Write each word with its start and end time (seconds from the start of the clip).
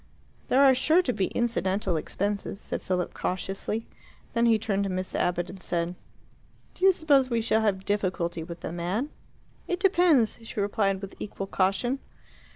"There 0.47 0.63
are 0.63 0.73
sure 0.73 1.03
to 1.03 1.13
be 1.13 1.27
incidental 1.27 1.95
expenses," 1.95 2.59
said 2.59 2.81
Philip 2.81 3.13
cautiously. 3.13 3.85
Then 4.33 4.47
he 4.47 4.57
turned 4.57 4.83
to 4.85 4.89
Miss 4.89 5.13
Abbott 5.13 5.47
and 5.47 5.61
said, 5.61 5.93
"Do 6.73 6.83
you 6.85 6.91
suppose 6.91 7.29
we 7.29 7.39
shall 7.39 7.61
have 7.61 7.85
difficulty 7.85 8.41
with 8.43 8.61
the 8.61 8.71
man?" 8.71 9.11
"It 9.67 9.79
depends," 9.79 10.39
she 10.41 10.59
replied, 10.59 11.03
with 11.03 11.13
equal 11.19 11.45
caution. 11.45 11.99